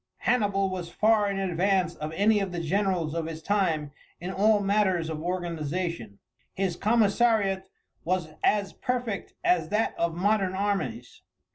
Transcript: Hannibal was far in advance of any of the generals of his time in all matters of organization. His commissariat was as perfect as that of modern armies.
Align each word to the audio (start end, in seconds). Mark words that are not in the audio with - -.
Hannibal 0.21 0.67
was 0.71 0.89
far 0.89 1.29
in 1.29 1.37
advance 1.37 1.93
of 1.93 2.11
any 2.13 2.39
of 2.39 2.51
the 2.51 2.59
generals 2.59 3.13
of 3.13 3.27
his 3.27 3.43
time 3.43 3.91
in 4.19 4.31
all 4.33 4.59
matters 4.59 5.11
of 5.11 5.21
organization. 5.21 6.17
His 6.55 6.75
commissariat 6.75 7.69
was 8.03 8.29
as 8.43 8.73
perfect 8.73 9.35
as 9.43 9.69
that 9.69 9.93
of 9.99 10.15
modern 10.15 10.55
armies. 10.55 11.21